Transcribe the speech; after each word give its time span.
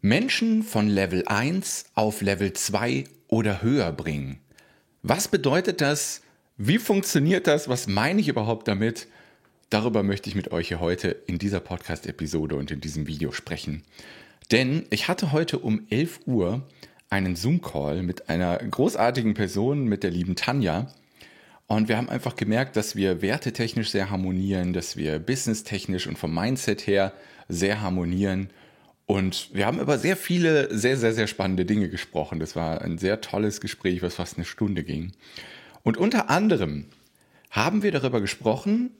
Menschen 0.00 0.62
von 0.62 0.86
Level 0.86 1.24
1 1.26 1.86
auf 1.96 2.20
Level 2.20 2.52
2 2.52 3.02
oder 3.26 3.62
höher 3.62 3.90
bringen. 3.90 4.38
Was 5.02 5.26
bedeutet 5.26 5.80
das? 5.80 6.22
Wie 6.56 6.78
funktioniert 6.78 7.48
das? 7.48 7.68
Was 7.68 7.88
meine 7.88 8.20
ich 8.20 8.28
überhaupt 8.28 8.68
damit? 8.68 9.08
Darüber 9.70 10.04
möchte 10.04 10.30
ich 10.30 10.36
mit 10.36 10.52
euch 10.52 10.68
hier 10.68 10.78
heute 10.78 11.08
in 11.26 11.38
dieser 11.38 11.58
Podcast-Episode 11.58 12.54
und 12.54 12.70
in 12.70 12.80
diesem 12.80 13.08
Video 13.08 13.32
sprechen. 13.32 13.82
Denn 14.52 14.86
ich 14.90 15.08
hatte 15.08 15.32
heute 15.32 15.58
um 15.58 15.84
11 15.90 16.20
Uhr 16.26 16.62
einen 17.10 17.34
Zoom-Call 17.34 18.04
mit 18.04 18.28
einer 18.28 18.58
großartigen 18.58 19.34
Person, 19.34 19.86
mit 19.86 20.04
der 20.04 20.12
lieben 20.12 20.36
Tanja. 20.36 20.92
Und 21.66 21.88
wir 21.88 21.96
haben 21.96 22.08
einfach 22.08 22.36
gemerkt, 22.36 22.76
dass 22.76 22.94
wir 22.94 23.20
wertetechnisch 23.20 23.90
sehr 23.90 24.10
harmonieren, 24.10 24.72
dass 24.72 24.96
wir 24.96 25.18
businesstechnisch 25.18 26.06
und 26.06 26.18
vom 26.18 26.32
Mindset 26.32 26.86
her 26.86 27.12
sehr 27.48 27.80
harmonieren. 27.80 28.50
Und 29.10 29.48
wir 29.54 29.64
haben 29.64 29.80
über 29.80 29.96
sehr 29.96 30.18
viele, 30.18 30.68
sehr, 30.76 30.98
sehr, 30.98 31.14
sehr 31.14 31.26
spannende 31.26 31.64
Dinge 31.64 31.88
gesprochen. 31.88 32.40
Das 32.40 32.54
war 32.54 32.82
ein 32.82 32.98
sehr 32.98 33.22
tolles 33.22 33.62
Gespräch, 33.62 34.02
was 34.02 34.16
fast 34.16 34.36
eine 34.36 34.44
Stunde 34.44 34.84
ging. 34.84 35.12
Und 35.82 35.96
unter 35.96 36.28
anderem 36.28 36.84
haben 37.50 37.82
wir 37.82 37.90
darüber 37.90 38.20
gesprochen, 38.20 38.90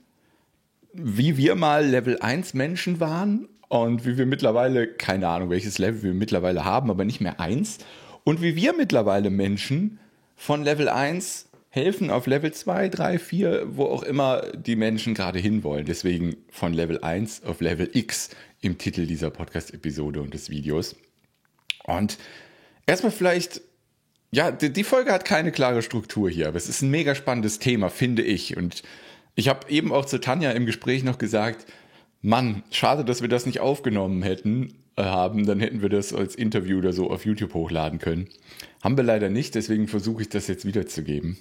wie 0.95 1.37
wir 1.37 1.57
mal 1.57 1.85
Level 1.85 2.19
1 2.21 2.55
Menschen 2.55 3.01
waren 3.01 3.51
und 3.69 4.07
wie 4.07 4.17
wir 4.17 4.25
mittlerweile, 4.25 4.89
keine 4.89 5.29
Ahnung, 5.29 5.51
welches 5.51 5.77
Level 5.77 6.03
wir 6.03 6.15
mittlerweile 6.15 6.65
haben, 6.65 6.91
aber 6.91 7.05
nicht 7.05 7.21
mehr 7.21 7.39
1. 7.39 7.77
Und 8.25 8.41
wie 8.41 8.57
wir 8.57 8.73
mittlerweile 8.73 9.29
Menschen 9.29 9.99
von 10.37 10.65
Level 10.65 10.89
1 10.89 11.51
helfen 11.69 12.11
auf 12.11 12.27
Level 12.27 12.51
2, 12.51 12.89
3, 12.89 13.19
4, 13.19 13.67
wo 13.77 13.85
auch 13.85 14.03
immer 14.03 14.41
die 14.53 14.75
Menschen 14.75 15.13
gerade 15.13 15.39
hinwollen. 15.39 15.85
Deswegen 15.85 16.39
von 16.51 16.73
Level 16.73 17.03
1 17.03 17.45
auf 17.45 17.61
Level 17.61 17.91
X 17.93 18.31
im 18.61 18.79
Titel 18.79 19.07
dieser 19.07 19.31
Podcast-Episode 19.31 20.21
und 20.21 20.35
des 20.35 20.51
Videos. 20.51 20.97
Und 21.85 22.19
erstmal 22.87 23.13
vielleicht, 23.13 23.61
ja, 24.31 24.51
die, 24.51 24.85
Folge 24.85 25.13
hat 25.13 25.25
keine 25.25 25.53
klare 25.53 25.83
Struktur 25.83 26.29
hier, 26.29 26.49
aber 26.49 26.57
es 26.57 26.69
ist 26.69 26.83
ein 26.83 26.91
mega 26.91 27.15
spannendes 27.15 27.59
Thema, 27.59 27.89
finde 27.89 28.23
ich. 28.23 28.57
Und 28.57 28.83
ich 29.35 29.49
habe 29.49 29.71
eben 29.71 29.93
auch 29.93 30.05
zu 30.05 30.21
Tanja 30.21 30.51
im 30.51 30.67
Gespräch 30.67 31.05
noch 31.05 31.19
gesagt, 31.19 31.67
Mann, 32.21 32.65
schade, 32.71 33.05
dass 33.05 33.23
wir 33.23 33.29
das 33.29 33.47
nicht 33.47 33.61
aufgenommen 33.61 34.23
hätten, 34.23 34.75
äh, 34.97 35.05
haben, 35.05 35.47
dann 35.47 35.61
hätten 35.61 35.83
wir 35.83 35.89
das 35.89 36.13
als 36.13 36.35
Interview 36.35 36.79
oder 36.79 36.93
so 36.93 37.11
auf 37.11 37.25
YouTube 37.25 37.55
hochladen 37.55 38.01
können. 38.01 38.29
Haben 38.83 38.97
wir 38.97 39.05
leider 39.05 39.31
nicht, 39.31 39.55
deswegen 39.55 39.87
versuche 39.87 40.23
ich 40.23 40.29
das 40.29 40.49
jetzt 40.49 40.65
wiederzugeben. 40.65 41.39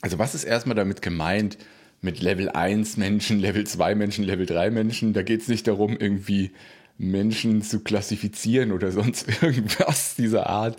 Also 0.00 0.18
was 0.18 0.34
ist 0.34 0.44
erstmal 0.44 0.76
damit 0.76 1.02
gemeint 1.02 1.58
mit 2.00 2.20
Level 2.20 2.48
1 2.48 2.96
Menschen, 2.96 3.38
Level 3.40 3.66
2 3.66 3.94
Menschen, 3.94 4.24
Level 4.24 4.46
3 4.46 4.70
Menschen? 4.70 5.12
Da 5.12 5.22
geht 5.22 5.42
es 5.42 5.48
nicht 5.48 5.66
darum, 5.66 5.96
irgendwie 5.98 6.52
Menschen 6.98 7.62
zu 7.62 7.80
klassifizieren 7.80 8.72
oder 8.72 8.92
sonst 8.92 9.42
irgendwas 9.42 10.14
dieser 10.16 10.48
Art. 10.48 10.78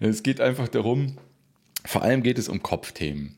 Es 0.00 0.22
geht 0.22 0.40
einfach 0.40 0.68
darum, 0.68 1.16
vor 1.84 2.02
allem 2.02 2.22
geht 2.22 2.38
es 2.38 2.48
um 2.48 2.62
Kopfthemen. 2.62 3.36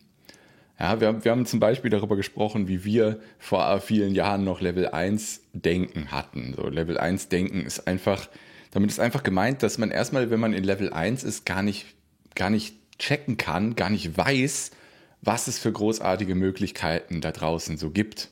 Ja, 0.79 1.01
wir, 1.01 1.07
haben, 1.07 1.25
wir 1.25 1.31
haben 1.31 1.47
zum 1.47 1.61
Beispiel 1.61 1.91
darüber 1.91 2.17
gesprochen, 2.17 2.67
wie 2.67 2.85
wir 2.85 3.21
vor 3.39 3.81
vielen 3.81 4.15
Jahren 4.15 4.43
noch 4.43 4.61
Level 4.61 4.89
1 4.89 5.43
Denken 5.53 6.11
hatten. 6.11 6.55
So, 6.57 6.69
Level 6.69 6.99
1 6.99 7.29
Denken 7.29 7.65
ist 7.65 7.87
einfach, 7.87 8.29
damit 8.73 8.91
ist 8.91 8.99
einfach 8.99 9.23
gemeint, 9.23 9.63
dass 9.63 9.79
man 9.79 9.93
erstmal, 9.93 10.31
wenn 10.31 10.41
man 10.41 10.53
in 10.53 10.65
Level 10.65 10.93
1 10.93 11.23
ist, 11.23 11.47
gar 11.47 11.63
nicht, 11.63 11.87
gar 12.35 12.51
nicht 12.51 12.75
checken 12.99 13.37
kann, 13.37 13.77
gar 13.77 13.89
nicht 13.89 14.17
weiß, 14.17 14.73
was 15.25 15.49
es 15.49 15.59
für 15.59 15.73
großartige 15.73 16.35
Möglichkeiten 16.35 17.21
da 17.21 17.33
draußen 17.33 17.77
so 17.79 17.91
gibt. 17.91 18.31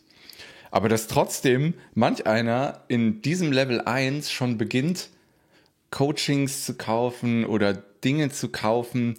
Aber 0.71 0.89
dass 0.89 1.07
trotzdem 1.07 1.75
manch 1.95 2.27
einer 2.27 2.85
in 2.89 3.23
diesem 3.23 3.53
Level 3.53 3.81
1 3.83 4.31
schon 4.31 4.59
beginnt, 4.59 5.11
Coachings 5.91 6.65
zu 6.65 6.75
kaufen 6.75 7.45
oder 7.45 7.75
Dinge 7.75 8.31
zu 8.31 8.49
kaufen, 8.49 9.17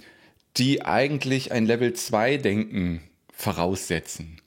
die 0.58 0.84
eigentlich 0.84 1.52
ein 1.52 1.66
Level 1.66 1.94
2 1.94 2.38
Denken 2.38 3.02
voraussetzen. 3.32 4.42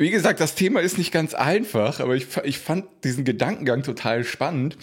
Wie 0.00 0.08
gesagt, 0.08 0.40
das 0.40 0.54
Thema 0.54 0.80
ist 0.80 0.96
nicht 0.96 1.12
ganz 1.12 1.34
einfach, 1.34 2.00
aber 2.00 2.16
ich, 2.16 2.26
ich 2.44 2.58
fand 2.58 2.86
diesen 3.04 3.26
Gedankengang 3.26 3.82
total 3.82 4.24
spannend 4.24 4.78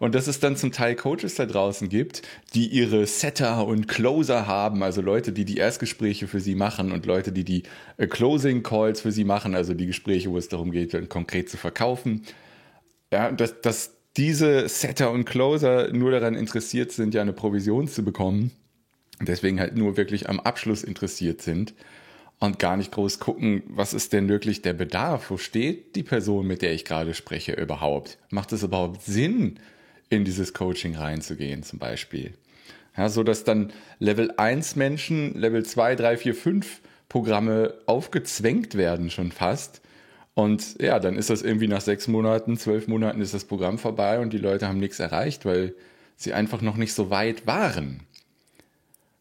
und 0.00 0.14
dass 0.14 0.28
es 0.28 0.40
dann 0.40 0.56
zum 0.56 0.72
Teil 0.72 0.96
Coaches 0.96 1.34
da 1.34 1.44
draußen 1.44 1.90
gibt, 1.90 2.22
die 2.54 2.68
ihre 2.68 3.06
Setter 3.06 3.66
und 3.66 3.86
Closer 3.86 4.46
haben, 4.46 4.82
also 4.82 5.02
Leute, 5.02 5.32
die 5.32 5.44
die 5.44 5.58
Erstgespräche 5.58 6.26
für 6.26 6.40
sie 6.40 6.54
machen 6.54 6.90
und 6.90 7.04
Leute, 7.04 7.32
die 7.32 7.44
die 7.44 7.64
äh, 7.98 8.06
Closing 8.06 8.62
Calls 8.62 9.02
für 9.02 9.12
sie 9.12 9.24
machen, 9.24 9.54
also 9.54 9.74
die 9.74 9.88
Gespräche, 9.88 10.30
wo 10.30 10.38
es 10.38 10.48
darum 10.48 10.70
geht, 10.70 11.10
konkret 11.10 11.50
zu 11.50 11.58
verkaufen. 11.58 12.22
Ja, 13.12 13.30
dass, 13.30 13.60
dass 13.60 13.90
diese 14.16 14.70
Setter 14.70 15.10
und 15.10 15.26
Closer 15.26 15.92
nur 15.92 16.12
daran 16.12 16.34
interessiert 16.34 16.92
sind, 16.92 17.12
ja 17.12 17.20
eine 17.20 17.34
Provision 17.34 17.88
zu 17.88 18.02
bekommen, 18.02 18.52
deswegen 19.20 19.60
halt 19.60 19.76
nur 19.76 19.98
wirklich 19.98 20.30
am 20.30 20.40
Abschluss 20.40 20.82
interessiert 20.82 21.42
sind 21.42 21.74
und 22.42 22.58
gar 22.58 22.76
nicht 22.76 22.90
groß 22.90 23.20
gucken, 23.20 23.62
was 23.68 23.94
ist 23.94 24.12
denn 24.12 24.28
wirklich 24.28 24.62
der 24.62 24.72
Bedarf? 24.72 25.30
Wo 25.30 25.36
steht 25.36 25.94
die 25.94 26.02
Person, 26.02 26.46
mit 26.46 26.60
der 26.60 26.72
ich 26.72 26.84
gerade 26.84 27.14
spreche, 27.14 27.52
überhaupt? 27.52 28.18
Macht 28.30 28.52
es 28.52 28.64
überhaupt 28.64 29.02
Sinn, 29.02 29.60
in 30.10 30.24
dieses 30.24 30.52
Coaching 30.52 30.96
reinzugehen, 30.96 31.62
zum 31.62 31.78
Beispiel? 31.78 32.34
Ja, 32.96 33.08
so 33.08 33.22
dass 33.22 33.44
dann 33.44 33.72
Level 34.00 34.32
1 34.36 34.74
Menschen, 34.76 35.34
Level 35.34 35.64
2, 35.64 35.94
3, 35.94 36.16
4, 36.16 36.34
5 36.34 36.80
Programme 37.08 37.74
aufgezwängt 37.86 38.74
werden 38.74 39.10
schon 39.10 39.30
fast. 39.30 39.80
Und 40.34 40.80
ja, 40.80 40.98
dann 40.98 41.16
ist 41.16 41.30
das 41.30 41.42
irgendwie 41.42 41.68
nach 41.68 41.80
sechs 41.80 42.08
Monaten, 42.08 42.56
zwölf 42.56 42.88
Monaten 42.88 43.20
ist 43.20 43.34
das 43.34 43.44
Programm 43.44 43.78
vorbei 43.78 44.18
und 44.18 44.32
die 44.32 44.38
Leute 44.38 44.66
haben 44.66 44.78
nichts 44.78 44.98
erreicht, 44.98 45.44
weil 45.44 45.74
sie 46.16 46.32
einfach 46.32 46.60
noch 46.60 46.76
nicht 46.76 46.92
so 46.92 47.08
weit 47.08 47.46
waren. 47.46 48.00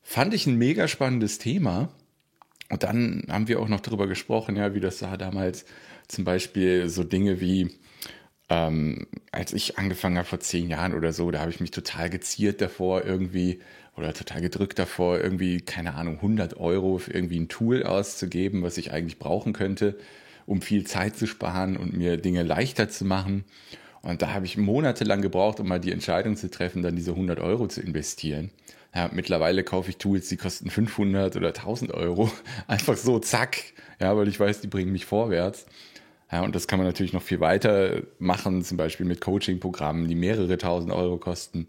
Fand 0.01 0.33
ich 0.33 0.47
ein 0.47 0.57
mega 0.57 0.87
spannendes 0.87 1.37
Thema. 1.37 1.89
Und 2.71 2.83
dann 2.83 3.23
haben 3.29 3.49
wir 3.49 3.59
auch 3.59 3.67
noch 3.67 3.81
darüber 3.81 4.07
gesprochen, 4.07 4.55
ja, 4.55 4.73
wie 4.73 4.79
das 4.79 5.01
war 5.01 5.17
damals 5.17 5.65
zum 6.07 6.23
Beispiel 6.23 6.87
so 6.87 7.03
Dinge 7.03 7.41
wie, 7.41 7.69
ähm, 8.49 9.07
als 9.31 9.51
ich 9.51 9.77
angefangen 9.77 10.17
habe 10.17 10.27
vor 10.27 10.39
zehn 10.39 10.69
Jahren 10.69 10.93
oder 10.93 11.11
so, 11.11 11.29
da 11.31 11.41
habe 11.41 11.51
ich 11.51 11.59
mich 11.59 11.71
total 11.71 12.09
geziert 12.09 12.61
davor 12.61 13.03
irgendwie 13.03 13.59
oder 13.97 14.13
total 14.13 14.39
gedrückt 14.39 14.79
davor, 14.79 15.19
irgendwie, 15.19 15.59
keine 15.59 15.95
Ahnung, 15.95 16.15
100 16.15 16.55
Euro 16.57 16.97
für 16.97 17.11
irgendwie 17.11 17.41
ein 17.41 17.49
Tool 17.49 17.83
auszugeben, 17.83 18.63
was 18.63 18.77
ich 18.77 18.93
eigentlich 18.93 19.19
brauchen 19.19 19.51
könnte, 19.51 19.97
um 20.45 20.61
viel 20.61 20.87
Zeit 20.87 21.17
zu 21.17 21.27
sparen 21.27 21.75
und 21.75 21.91
mir 21.91 22.15
Dinge 22.15 22.43
leichter 22.43 22.87
zu 22.87 23.03
machen. 23.03 23.43
Und 24.01 24.21
da 24.21 24.33
habe 24.33 24.45
ich 24.45 24.55
monatelang 24.55 25.21
gebraucht, 25.21 25.59
um 25.59 25.67
mal 25.67 25.79
die 25.81 25.91
Entscheidung 25.91 26.37
zu 26.37 26.49
treffen, 26.49 26.83
dann 26.83 26.95
diese 26.95 27.11
100 27.11 27.41
Euro 27.41 27.67
zu 27.67 27.81
investieren. 27.81 28.49
Ja, 28.93 29.09
mittlerweile 29.13 29.63
kaufe 29.63 29.89
ich 29.89 29.97
Tools, 29.97 30.27
die 30.27 30.37
kosten 30.37 30.69
500 30.69 31.35
oder 31.37 31.49
1000 31.49 31.93
Euro. 31.93 32.29
Einfach 32.67 32.97
so, 32.97 33.19
zack. 33.19 33.57
Ja, 33.99 34.17
weil 34.17 34.27
ich 34.27 34.39
weiß, 34.39 34.61
die 34.61 34.67
bringen 34.67 34.91
mich 34.91 35.05
vorwärts. 35.05 35.65
Ja, 36.31 36.41
und 36.41 36.55
das 36.55 36.67
kann 36.67 36.79
man 36.79 36.87
natürlich 36.87 37.13
noch 37.13 37.21
viel 37.21 37.39
weiter 37.39 38.03
machen, 38.19 38.63
zum 38.63 38.77
Beispiel 38.77 39.05
mit 39.05 39.21
Coaching-Programmen, 39.21 40.07
die 40.07 40.15
mehrere 40.15 40.57
tausend 40.57 40.91
Euro 40.91 41.17
kosten. 41.17 41.67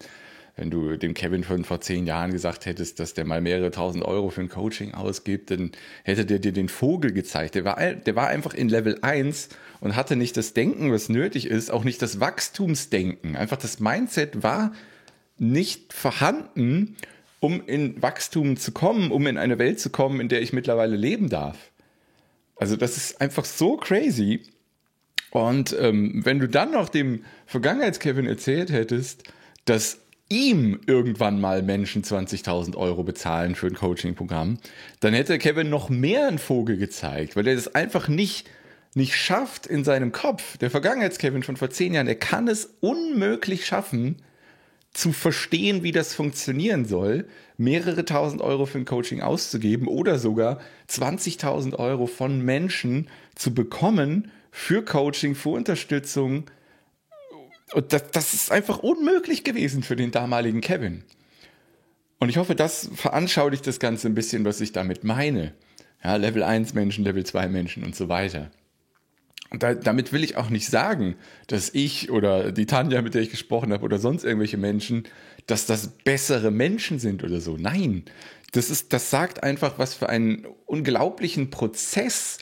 Wenn 0.56 0.70
du 0.70 0.96
dem 0.96 1.14
Kevin 1.14 1.44
von 1.44 1.64
vor 1.64 1.80
zehn 1.80 2.06
Jahren 2.06 2.30
gesagt 2.30 2.66
hättest, 2.66 3.00
dass 3.00 3.14
der 3.14 3.24
mal 3.24 3.40
mehrere 3.40 3.70
tausend 3.70 4.04
Euro 4.04 4.28
für 4.28 4.42
ein 4.42 4.50
Coaching 4.50 4.92
ausgibt, 4.92 5.50
dann 5.50 5.72
hätte 6.04 6.26
der 6.26 6.40
dir 6.40 6.52
den 6.52 6.68
Vogel 6.68 7.12
gezeigt. 7.12 7.54
Der 7.54 7.64
war, 7.64 7.76
der 7.76 8.16
war 8.16 8.28
einfach 8.28 8.52
in 8.52 8.68
Level 8.68 8.98
1 9.00 9.48
und 9.80 9.96
hatte 9.96 10.14
nicht 10.14 10.36
das 10.36 10.52
Denken, 10.52 10.92
was 10.92 11.08
nötig 11.08 11.46
ist, 11.46 11.70
auch 11.70 11.84
nicht 11.84 12.02
das 12.02 12.20
Wachstumsdenken. 12.20 13.34
Einfach 13.34 13.56
das 13.56 13.80
Mindset 13.80 14.42
war 14.42 14.72
nicht 15.38 15.92
vorhanden, 15.92 16.96
um 17.40 17.66
in 17.66 18.00
Wachstum 18.00 18.56
zu 18.56 18.72
kommen, 18.72 19.10
um 19.10 19.26
in 19.26 19.36
eine 19.36 19.58
Welt 19.58 19.80
zu 19.80 19.90
kommen, 19.90 20.20
in 20.20 20.28
der 20.28 20.42
ich 20.42 20.52
mittlerweile 20.52 20.96
leben 20.96 21.28
darf. 21.28 21.72
Also 22.56 22.76
das 22.76 22.96
ist 22.96 23.20
einfach 23.20 23.44
so 23.44 23.76
crazy. 23.76 24.42
Und 25.30 25.74
ähm, 25.80 26.24
wenn 26.24 26.38
du 26.38 26.46
dann 26.46 26.70
noch 26.70 26.88
dem 26.88 27.24
Vergangenheits-Kevin 27.46 28.26
erzählt 28.26 28.70
hättest, 28.70 29.24
dass 29.64 29.98
ihm 30.28 30.80
irgendwann 30.86 31.40
mal 31.40 31.62
Menschen 31.62 32.04
20.000 32.04 32.76
Euro 32.76 33.02
bezahlen 33.02 33.54
für 33.54 33.66
ein 33.66 33.74
Coaching-Programm, 33.74 34.58
dann 35.00 35.14
hätte 35.14 35.38
Kevin 35.38 35.68
noch 35.68 35.88
mehr 35.88 36.28
einen 36.28 36.38
Vogel 36.38 36.76
gezeigt, 36.76 37.34
weil 37.34 37.46
er 37.48 37.54
das 37.54 37.74
einfach 37.74 38.08
nicht, 38.08 38.48
nicht 38.94 39.16
schafft 39.16 39.66
in 39.66 39.84
seinem 39.84 40.12
Kopf. 40.12 40.58
Der 40.58 40.70
Vergangenheits-Kevin 40.70 41.42
von 41.42 41.56
vor 41.56 41.70
zehn 41.70 41.94
Jahren, 41.94 42.06
der 42.06 42.16
kann 42.16 42.46
es 42.46 42.76
unmöglich 42.80 43.66
schaffen, 43.66 44.22
zu 44.92 45.12
verstehen, 45.12 45.82
wie 45.82 45.92
das 45.92 46.14
funktionieren 46.14 46.84
soll, 46.84 47.26
mehrere 47.56 48.04
tausend 48.04 48.42
Euro 48.42 48.66
für 48.66 48.78
ein 48.78 48.84
Coaching 48.84 49.22
auszugeben 49.22 49.88
oder 49.88 50.18
sogar 50.18 50.60
20.000 50.88 51.78
Euro 51.78 52.06
von 52.06 52.42
Menschen 52.42 53.08
zu 53.34 53.54
bekommen 53.54 54.30
für 54.50 54.84
Coaching, 54.84 55.34
für 55.34 55.50
Unterstützung. 55.50 56.44
Und 57.72 57.92
das, 57.92 58.10
das 58.10 58.34
ist 58.34 58.52
einfach 58.52 58.80
unmöglich 58.80 59.44
gewesen 59.44 59.82
für 59.82 59.96
den 59.96 60.10
damaligen 60.10 60.60
Kevin. 60.60 61.04
Und 62.18 62.28
ich 62.28 62.36
hoffe, 62.36 62.54
das 62.54 62.90
veranschaulicht 62.94 63.66
das 63.66 63.80
Ganze 63.80 64.08
ein 64.08 64.14
bisschen, 64.14 64.44
was 64.44 64.60
ich 64.60 64.72
damit 64.72 65.04
meine. 65.04 65.54
Ja, 66.04 66.16
Level 66.16 66.42
1 66.42 66.74
Menschen, 66.74 67.02
Level 67.04 67.24
2 67.24 67.48
Menschen 67.48 67.82
und 67.82 67.96
so 67.96 68.08
weiter. 68.08 68.50
Und 69.52 69.62
da, 69.62 69.74
damit 69.74 70.12
will 70.14 70.24
ich 70.24 70.36
auch 70.36 70.48
nicht 70.48 70.66
sagen, 70.66 71.14
dass 71.46 71.70
ich 71.74 72.10
oder 72.10 72.52
die 72.52 72.64
Tanja, 72.64 73.02
mit 73.02 73.12
der 73.12 73.20
ich 73.20 73.30
gesprochen 73.30 73.72
habe, 73.72 73.84
oder 73.84 73.98
sonst 73.98 74.24
irgendwelche 74.24 74.56
Menschen, 74.56 75.04
dass 75.46 75.66
das 75.66 75.88
bessere 75.88 76.50
Menschen 76.50 76.98
sind 76.98 77.22
oder 77.22 77.40
so. 77.40 77.58
Nein, 77.58 78.04
das, 78.52 78.70
ist, 78.70 78.94
das 78.94 79.10
sagt 79.10 79.42
einfach, 79.42 79.78
was 79.78 79.92
für 79.92 80.08
einen 80.08 80.46
unglaublichen 80.64 81.50
Prozess 81.50 82.38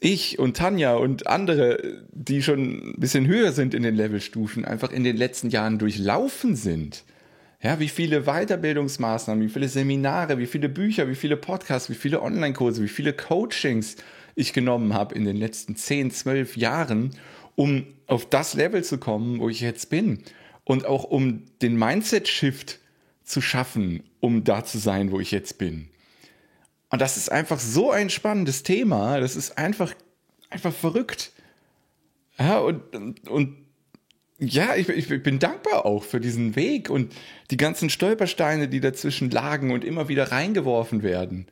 ich 0.00 0.38
und 0.38 0.58
Tanja 0.58 0.94
und 0.96 1.26
andere, 1.26 2.04
die 2.12 2.42
schon 2.42 2.90
ein 2.90 2.94
bisschen 2.98 3.26
höher 3.26 3.52
sind 3.52 3.72
in 3.72 3.82
den 3.82 3.94
Levelstufen, 3.94 4.66
einfach 4.66 4.92
in 4.92 5.04
den 5.04 5.16
letzten 5.16 5.48
Jahren 5.48 5.78
durchlaufen 5.78 6.54
sind. 6.54 7.04
Ja, 7.62 7.80
wie 7.80 7.88
viele 7.88 8.24
Weiterbildungsmaßnahmen, 8.24 9.42
wie 9.42 9.48
viele 9.48 9.68
Seminare, 9.68 10.36
wie 10.36 10.46
viele 10.46 10.68
Bücher, 10.68 11.08
wie 11.08 11.14
viele 11.14 11.38
Podcasts, 11.38 11.88
wie 11.88 11.94
viele 11.94 12.20
Online-Kurse, 12.20 12.82
wie 12.82 12.88
viele 12.88 13.14
Coachings 13.14 13.96
ich 14.34 14.52
genommen 14.52 14.94
habe 14.94 15.14
in 15.14 15.24
den 15.24 15.36
letzten 15.36 15.76
10, 15.76 16.10
12 16.10 16.56
Jahren, 16.56 17.10
um 17.56 17.86
auf 18.06 18.28
das 18.28 18.54
Level 18.54 18.82
zu 18.84 18.98
kommen, 18.98 19.40
wo 19.40 19.48
ich 19.48 19.60
jetzt 19.60 19.90
bin. 19.90 20.22
Und 20.64 20.86
auch 20.86 21.04
um 21.04 21.44
den 21.62 21.78
Mindset-Shift 21.78 22.80
zu 23.22 23.40
schaffen, 23.40 24.02
um 24.20 24.44
da 24.44 24.64
zu 24.64 24.78
sein, 24.78 25.10
wo 25.10 25.20
ich 25.20 25.30
jetzt 25.30 25.58
bin. 25.58 25.88
Und 26.90 27.00
das 27.00 27.16
ist 27.16 27.30
einfach 27.30 27.58
so 27.58 27.90
ein 27.90 28.10
spannendes 28.10 28.62
Thema. 28.62 29.20
Das 29.20 29.36
ist 29.36 29.58
einfach, 29.58 29.94
einfach 30.50 30.72
verrückt. 30.72 31.32
Ja, 32.38 32.58
und, 32.58 32.94
und, 32.94 33.28
und 33.28 33.56
ja, 34.38 34.74
ich, 34.74 34.88
ich, 34.88 35.22
bin 35.22 35.38
dankbar 35.38 35.86
auch 35.86 36.02
für 36.02 36.20
diesen 36.20 36.56
Weg 36.56 36.90
und 36.90 37.14
die 37.50 37.56
ganzen 37.56 37.88
Stolpersteine, 37.90 38.68
die 38.68 38.80
dazwischen 38.80 39.30
lagen 39.30 39.70
und 39.70 39.84
immer 39.84 40.08
wieder 40.08 40.32
reingeworfen 40.32 41.02
werden. 41.02 41.46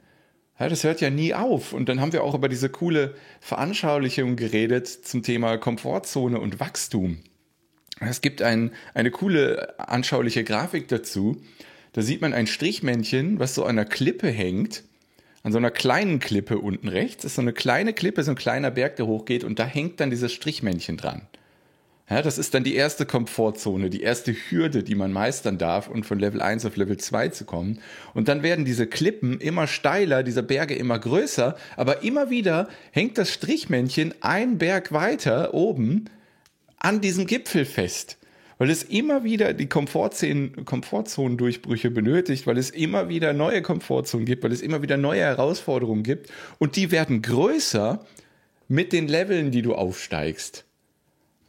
Ja, 0.63 0.69
das 0.69 0.85
hört 0.85 1.01
ja 1.01 1.11
nie 1.11 1.35
auf. 1.35 1.73
Und 1.73 1.89
dann 1.89 2.01
haben 2.01 2.13
wir 2.13 2.23
auch 2.23 2.37
über 2.37 2.49
diese 2.49 2.69
coole 2.69 3.17
Veranschaulichung 3.41 4.37
geredet 4.37 4.87
zum 4.87 5.25
Thema 5.25 5.57
Komfortzone 5.57 6.39
und 6.39 6.61
Wachstum. 6.61 7.19
Es 7.99 8.21
gibt 8.21 8.43
ein, 8.43 8.71
eine 8.95 9.11
coole 9.11 9.77
anschauliche 9.81 10.45
Grafik 10.45 10.87
dazu. 10.87 11.43
Da 11.95 12.03
sieht 12.03 12.21
man 12.21 12.33
ein 12.33 12.47
Strichmännchen, 12.47 13.41
was 13.41 13.57
so 13.57 13.65
an 13.65 13.71
einer 13.71 13.87
Klippe 13.87 14.29
hängt. 14.29 14.85
An 15.43 15.51
so 15.51 15.59
einer 15.59 15.73
kleinen 15.73 16.21
Klippe 16.21 16.59
unten 16.59 16.87
rechts 16.87 17.25
ist 17.25 17.35
so 17.35 17.43
eine 17.43 17.53
kleine 17.53 17.93
Klippe, 17.93 18.23
so 18.23 18.31
ein 18.31 18.37
kleiner 18.37 18.71
Berg, 18.71 18.95
der 18.95 19.09
hochgeht 19.09 19.43
und 19.43 19.59
da 19.59 19.65
hängt 19.65 19.99
dann 19.99 20.11
dieses 20.11 20.33
Strichmännchen 20.33 20.97
dran. 20.97 21.23
Ja, 22.13 22.21
das 22.21 22.37
ist 22.37 22.53
dann 22.53 22.63
die 22.63 22.75
erste 22.75 23.07
Komfortzone, 23.07 23.89
die 23.89 24.03
erste 24.03 24.35
Hürde, 24.35 24.83
die 24.83 24.95
man 24.95 25.13
meistern 25.13 25.57
darf 25.57 25.89
und 25.89 26.05
von 26.05 26.19
Level 26.19 26.43
1 26.43 26.67
auf 26.67 26.77
Level 26.77 26.99
2 26.99 27.29
zu 27.29 27.47
kommen. 27.47 27.79
Und 28.13 28.29
dann 28.29 28.43
werden 28.43 28.67
diese 28.67 28.87
Klippen 28.87 29.41
immer 29.41 29.67
steiler, 29.67 30.23
diese 30.23 30.43
Berge 30.43 30.75
immer 30.75 30.99
größer, 30.99 31.57
aber 31.75 32.03
immer 32.03 32.29
wieder 32.29 32.69
hängt 32.91 33.17
das 33.17 33.31
Strichmännchen 33.31 34.15
ein 34.21 34.59
Berg 34.59 34.93
weiter 34.93 35.55
oben 35.55 36.11
an 36.77 37.01
diesem 37.01 37.27
Gipfel 37.27 37.65
fest. 37.65 38.19
Weil 38.59 38.69
es 38.69 38.83
immer 38.83 39.25
wieder 39.25 39.55
die 39.55 39.71
Komfortzonendurchbrüche 39.71 41.91
benötigt, 41.91 42.47
weil 42.47 42.59
es 42.59 42.69
immer 42.69 43.09
wieder 43.09 43.33
neue 43.33 43.63
Komfortzonen 43.63 44.27
gibt, 44.27 44.45
weil 44.45 44.53
es 44.53 44.61
immer 44.61 44.83
wieder 44.83 44.99
neue 44.99 45.23
Herausforderungen 45.23 46.03
gibt. 46.03 46.31
Und 46.59 46.77
die 46.77 46.91
werden 46.91 47.23
größer 47.23 48.05
mit 48.69 48.93
den 48.93 49.09
Leveln, 49.09 49.51
die 49.51 49.63
du 49.63 49.75
aufsteigst. 49.75 50.67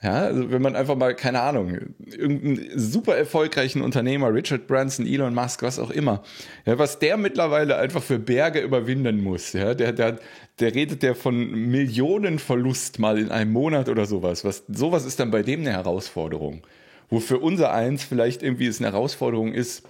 Ja, 0.04 0.24
also 0.24 0.52
wenn 0.52 0.62
man 0.62 0.76
einfach 0.76 0.98
mal, 0.98 1.16
keine 1.16 1.40
Ahnung, 1.42 1.78
irgendeinen 2.06 2.78
super 2.78 3.16
erfolgreichen 3.16 3.82
Unternehmer, 3.82 4.34
Richard 4.34 4.68
Branson, 4.68 5.08
Elon 5.08 5.34
Musk, 5.34 5.64
was 5.64 5.80
auch 5.80 5.92
immer, 5.92 6.24
ja, 6.66 6.78
was 6.78 7.00
der 7.00 7.16
mittlerweile 7.16 7.78
einfach 7.78 8.04
für 8.04 8.20
Berge 8.20 8.60
überwinden 8.60 9.24
muss, 9.24 9.54
ja, 9.54 9.74
der, 9.74 9.94
der, 9.94 10.20
der 10.60 10.76
redet 10.76 11.04
der 11.04 11.16
von 11.16 11.50
Millionenverlust 11.72 13.00
mal 13.00 13.18
in 13.18 13.32
einem 13.32 13.54
Monat 13.54 13.88
oder 13.88 14.06
sowas. 14.06 14.44
Was, 14.44 14.64
sowas 14.68 15.06
ist 15.06 15.22
dann 15.22 15.32
bei 15.32 15.42
dem 15.42 15.62
eine 15.62 15.72
Herausforderung. 15.72 16.64
Wo 17.10 17.22
für 17.22 17.40
unser 17.40 17.72
eins 17.72 18.04
vielleicht 18.04 18.44
irgendwie 18.44 18.68
es 18.68 18.80
eine 18.80 18.92
Herausforderung 18.92 19.54
ist, 19.54 19.84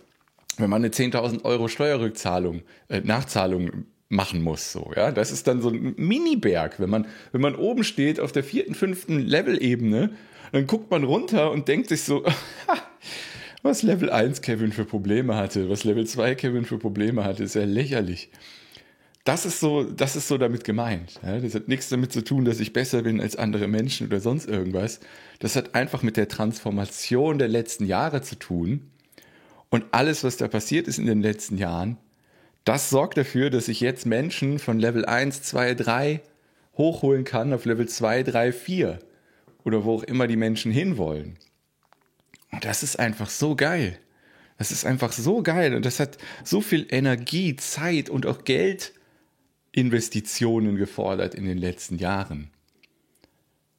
wenn 0.57 0.69
man 0.69 0.83
eine 0.83 0.93
10.000 0.93 1.43
Euro 1.43 1.67
Steuerrückzahlung, 1.67 2.61
äh, 2.87 3.01
Nachzahlung 3.01 3.85
machen 4.13 4.41
muss. 4.41 4.71
So, 4.71 4.91
ja, 4.95 5.11
das 5.11 5.31
ist 5.31 5.47
dann 5.47 5.61
so 5.61 5.69
ein 5.69 5.95
Mini-Berg. 5.97 6.79
Wenn 6.79 6.89
man, 6.89 7.07
wenn 7.31 7.41
man 7.41 7.55
oben 7.55 7.83
steht 7.83 8.19
auf 8.19 8.31
der 8.31 8.43
vierten, 8.43 8.75
fünften 8.75 9.19
Level-Ebene, 9.19 10.11
dann 10.51 10.67
guckt 10.67 10.89
man 10.91 11.03
runter 11.03 11.51
und 11.51 11.67
denkt 11.67 11.89
sich 11.89 12.03
so, 12.03 12.23
was 13.63 13.81
Level 13.81 14.09
1 14.09 14.41
Kevin 14.41 14.71
für 14.71 14.85
Probleme 14.85 15.35
hatte, 15.35 15.69
was 15.69 15.83
Level 15.83 16.05
2 16.05 16.35
Kevin 16.35 16.65
für 16.65 16.77
Probleme 16.77 17.23
hatte, 17.23 17.43
ist 17.43 17.55
ja 17.55 17.65
lächerlich. 17.65 18.29
Das 19.23 19.45
ist 19.45 19.61
so, 19.61 19.83
das 19.83 20.17
ist 20.17 20.27
so 20.27 20.37
damit 20.37 20.65
gemeint. 20.65 21.19
Ja, 21.23 21.39
das 21.39 21.55
hat 21.55 21.69
nichts 21.69 21.87
damit 21.87 22.11
zu 22.11 22.23
tun, 22.23 22.43
dass 22.43 22.59
ich 22.59 22.73
besser 22.73 23.03
bin 23.03 23.21
als 23.21 23.37
andere 23.37 23.69
Menschen 23.69 24.07
oder 24.07 24.19
sonst 24.19 24.49
irgendwas. 24.49 24.99
Das 25.39 25.55
hat 25.55 25.75
einfach 25.75 26.03
mit 26.03 26.17
der 26.17 26.27
Transformation 26.27 27.39
der 27.39 27.47
letzten 27.47 27.85
Jahre 27.85 28.21
zu 28.21 28.37
tun. 28.37 28.89
Und 29.69 29.85
alles, 29.91 30.25
was 30.25 30.37
da 30.37 30.49
passiert 30.49 30.87
ist 30.87 30.99
in 30.99 31.05
den 31.05 31.21
letzten 31.21 31.57
Jahren, 31.57 31.97
das 32.63 32.89
sorgt 32.89 33.17
dafür, 33.17 33.49
dass 33.49 33.67
ich 33.67 33.81
jetzt 33.81 34.05
Menschen 34.05 34.59
von 34.59 34.79
Level 34.79 35.05
1, 35.05 35.41
2, 35.43 35.73
3 35.73 36.21
hochholen 36.77 37.23
kann 37.23 37.53
auf 37.53 37.65
Level 37.65 37.87
2, 37.87 38.23
3, 38.23 38.51
4 38.51 38.99
oder 39.63 39.85
wo 39.85 39.95
auch 39.95 40.03
immer 40.03 40.27
die 40.27 40.37
Menschen 40.37 40.71
hinwollen. 40.71 41.37
Und 42.51 42.65
das 42.65 42.83
ist 42.83 42.99
einfach 42.99 43.29
so 43.29 43.55
geil. 43.55 43.97
Das 44.57 44.71
ist 44.71 44.85
einfach 44.85 45.11
so 45.11 45.41
geil 45.41 45.73
und 45.75 45.85
das 45.85 45.99
hat 45.99 46.17
so 46.43 46.61
viel 46.61 46.85
Energie, 46.89 47.55
Zeit 47.55 48.09
und 48.09 48.25
auch 48.25 48.43
Geldinvestitionen 48.45 50.77
gefordert 50.77 51.35
in 51.35 51.45
den 51.45 51.57
letzten 51.57 51.97
Jahren 51.97 52.52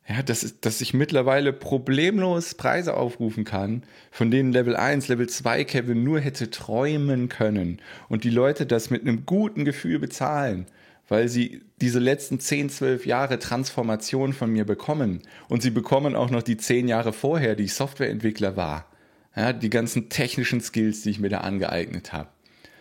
ja, 0.07 0.23
dass, 0.23 0.61
dass 0.61 0.81
ich 0.83 0.93
mittlerweile 0.93 1.53
problemlos 1.53 2.55
Preise 2.55 2.95
aufrufen 2.95 3.45
kann, 3.45 3.85
von 4.11 4.31
denen 4.31 4.53
Level 4.53 4.77
1, 4.77 5.09
Level 5.09 5.29
2 5.29 5.65
Kevin 5.65 6.05
nur 6.05 6.21
hätte 6.21 6.51
träumen 6.51 7.31
können 7.31 7.81
und 8.09 8.25
die 8.25 8.31
Leute 8.31 8.67
das 8.67 8.91
mit 8.91 9.03
einem 9.03 9.25
guten 9.25 9.65
Gefühl 9.65 9.99
bezahlen, 9.99 10.67
weil 11.09 11.29
sie 11.29 11.63
diese 11.81 12.01
letzten 12.01 12.39
10, 12.39 12.69
12 12.69 13.07
Jahre 13.07 13.39
Transformation 13.39 14.35
von 14.35 14.51
mir 14.51 14.67
bekommen 14.67 15.23
und 15.49 15.63
sie 15.63 15.71
bekommen 15.71 16.17
auch 16.17 16.31
noch 16.31 16.43
die 16.43 16.59
10 16.59 16.87
Jahre 16.87 17.15
vorher, 17.15 17.55
die 17.55 17.65
ich 17.65 17.75
Softwareentwickler 17.75 18.57
war. 18.57 18.87
Ja, 19.35 19.53
die 19.53 19.71
ganzen 19.71 20.11
technischen 20.11 20.61
Skills, 20.61 21.03
die 21.03 21.11
ich 21.11 21.19
mir 21.19 21.31
da 21.31 21.39
angeeignet 21.39 22.13
habe. 22.13 22.29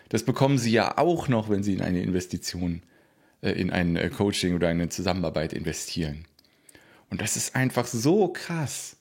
Das 0.10 0.24
bekommen 0.24 0.60
sie 0.60 0.72
ja 0.72 1.00
auch 1.00 1.28
noch, 1.28 1.50
wenn 1.50 1.64
sie 1.64 1.74
in 1.74 1.82
eine 1.82 2.04
Investition, 2.04 2.84
äh, 3.42 3.52
in 3.54 3.72
ein 3.72 3.96
äh, 3.96 4.10
Coaching 4.10 4.54
oder 4.54 4.68
eine 4.68 4.90
Zusammenarbeit 4.90 5.54
investieren. 5.54 6.26
Und 7.10 7.22
das 7.22 7.38
ist 7.38 7.56
einfach 7.56 7.86
so 7.86 8.28
krass. 8.30 8.98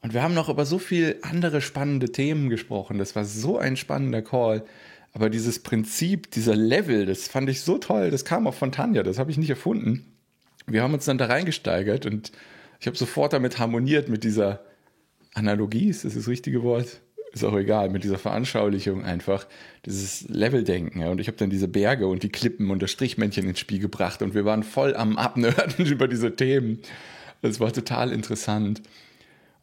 Und 0.00 0.12
wir 0.12 0.22
haben 0.22 0.34
noch 0.34 0.48
über 0.48 0.66
so 0.66 0.78
viele 0.78 1.16
andere 1.22 1.60
spannende 1.60 2.12
Themen 2.12 2.50
gesprochen. 2.50 2.98
Das 2.98 3.16
war 3.16 3.24
so 3.24 3.58
ein 3.58 3.76
spannender 3.76 4.22
Call. 4.22 4.64
Aber 5.12 5.30
dieses 5.30 5.60
Prinzip, 5.60 6.30
dieser 6.32 6.56
Level, 6.56 7.06
das 7.06 7.28
fand 7.28 7.48
ich 7.48 7.62
so 7.62 7.78
toll. 7.78 8.10
Das 8.10 8.24
kam 8.24 8.46
auch 8.46 8.54
von 8.54 8.72
Tanja. 8.72 9.02
Das 9.02 9.18
habe 9.18 9.30
ich 9.30 9.38
nicht 9.38 9.48
erfunden. 9.48 10.12
Wir 10.66 10.82
haben 10.82 10.92
uns 10.92 11.04
dann 11.04 11.18
da 11.18 11.26
reingesteigert 11.26 12.04
und 12.04 12.32
ich 12.80 12.86
habe 12.86 12.96
sofort 12.96 13.32
damit 13.32 13.58
harmoniert 13.58 14.08
mit 14.08 14.24
dieser 14.24 14.64
Analogie. 15.32 15.88
Ist 15.88 16.04
das 16.04 16.14
das 16.14 16.28
richtige 16.28 16.62
Wort? 16.62 17.00
Ist 17.32 17.44
auch 17.44 17.56
egal. 17.56 17.88
Mit 17.90 18.04
dieser 18.04 18.18
Veranschaulichung 18.18 19.04
einfach. 19.04 19.46
Dieses 19.86 20.28
Leveldenken. 20.28 21.02
Und 21.06 21.20
ich 21.20 21.28
habe 21.28 21.36
dann 21.36 21.50
diese 21.50 21.68
Berge 21.68 22.08
und 22.08 22.22
die 22.22 22.28
Klippen 22.28 22.70
und 22.70 22.82
das 22.82 22.90
Strichmännchen 22.90 23.48
ins 23.48 23.58
Spiel 23.58 23.78
gebracht 23.78 24.20
und 24.20 24.34
wir 24.34 24.44
waren 24.44 24.62
voll 24.62 24.94
am 24.94 25.16
Abnörden 25.16 25.86
über 25.90 26.08
diese 26.08 26.36
Themen. 26.36 26.80
Das 27.48 27.60
war 27.60 27.72
total 27.72 28.10
interessant. 28.12 28.82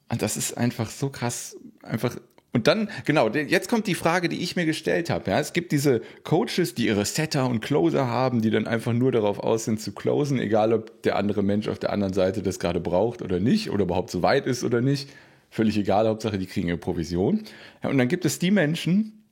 Und 0.09 0.21
das 0.21 0.37
ist 0.37 0.57
einfach 0.57 0.89
so 0.89 1.09
krass, 1.09 1.57
einfach. 1.81 2.15
Und 2.53 2.67
dann, 2.67 2.89
genau, 3.05 3.29
jetzt 3.29 3.69
kommt 3.69 3.87
die 3.87 3.95
Frage, 3.95 4.27
die 4.27 4.41
ich 4.41 4.57
mir 4.57 4.65
gestellt 4.65 5.09
habe. 5.09 5.31
Ja, 5.31 5.39
es 5.39 5.53
gibt 5.53 5.71
diese 5.71 6.01
Coaches, 6.23 6.75
die 6.75 6.87
ihre 6.87 7.05
Setter 7.05 7.47
und 7.47 7.61
Closer 7.61 8.07
haben, 8.07 8.41
die 8.41 8.49
dann 8.49 8.67
einfach 8.67 8.91
nur 8.91 9.11
darauf 9.13 9.39
aus 9.39 9.65
sind 9.65 9.79
zu 9.79 9.93
closen, 9.93 10.37
egal 10.37 10.73
ob 10.73 11.01
der 11.03 11.15
andere 11.15 11.43
Mensch 11.43 11.69
auf 11.69 11.79
der 11.79 11.91
anderen 11.91 12.13
Seite 12.13 12.41
das 12.41 12.59
gerade 12.59 12.81
braucht 12.81 13.21
oder 13.21 13.39
nicht, 13.39 13.69
oder 13.69 13.83
überhaupt 13.83 14.11
so 14.11 14.21
weit 14.21 14.47
ist 14.47 14.65
oder 14.65 14.81
nicht. 14.81 15.09
Völlig 15.49 15.77
egal, 15.77 16.07
Hauptsache, 16.07 16.37
die 16.37 16.45
kriegen 16.45 16.67
ihre 16.67 16.77
Provision. 16.77 17.43
Ja, 17.81 17.89
und 17.89 17.97
dann 17.97 18.09
gibt 18.09 18.25
es 18.25 18.37
die 18.37 18.51
Menschen, 18.51 19.23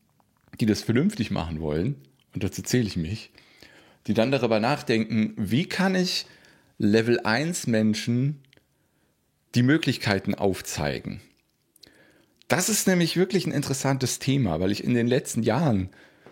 die 0.59 0.65
das 0.65 0.81
vernünftig 0.81 1.29
machen 1.29 1.59
wollen, 1.59 1.95
und 2.33 2.43
dazu 2.43 2.61
zähle 2.61 2.87
ich 2.87 2.95
mich, 2.95 3.31
die 4.07 4.13
dann 4.13 4.31
darüber 4.31 4.59
nachdenken, 4.59 5.33
wie 5.35 5.65
kann 5.65 5.93
ich 5.93 6.25
Level 6.81 7.19
1 7.19 7.67
Menschen 7.67 8.39
die 9.53 9.63
Möglichkeiten 9.63 10.33
aufzeigen. 10.33 11.19
Das 12.47 12.69
ist 12.69 12.87
nämlich 12.87 13.17
wirklich 13.17 13.45
ein 13.45 13.51
interessantes 13.51 14.19
Thema, 14.19 14.61
weil 14.61 14.71
ich 14.71 14.85
in 14.85 14.93
den 14.93 15.05
letzten 15.05 15.43
Jahren 15.43 15.89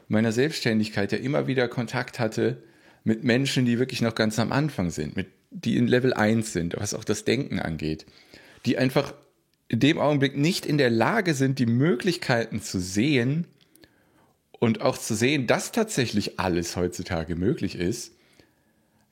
meiner 0.08 0.32
Selbstständigkeit 0.32 1.12
ja 1.12 1.18
immer 1.18 1.48
wieder 1.48 1.68
Kontakt 1.68 2.18
hatte 2.20 2.63
mit 3.04 3.25
Menschen, 3.25 3.66
die 3.66 3.77
wirklich 3.77 4.01
noch 4.01 4.16
ganz 4.16 4.39
am 4.39 4.54
Anfang 4.54 4.89
sind, 4.89 5.18
mit, 5.18 5.27
die 5.51 5.75
in 5.75 5.86
Level 5.86 6.13
1 6.13 6.54
sind, 6.54 6.75
was 6.77 6.94
auch 6.94 7.04
das 7.04 7.25
Denken 7.25 7.60
angeht, 7.60 8.06
die 8.66 8.77
einfach 8.77 9.13
in 9.68 9.82
dem 9.82 10.00
Augenblick 10.00 10.38
nicht 10.38 10.66
in 10.66 10.77
der 10.77 10.89
Lage 10.89 11.34
sind, 11.34 11.60
die 11.60 11.66
Möglichkeiten 11.66 12.62
zu 12.62 12.80
sehen 12.80 13.48
und 14.51 14.80
auch 14.80 14.98
zu 14.98 15.13
sehen, 15.13 15.46
dass 15.46 15.74
tatsächlich 15.74 16.39
alles 16.39 16.77
heutzutage 16.77 17.36
möglich 17.36 17.75
ist, 17.75 18.17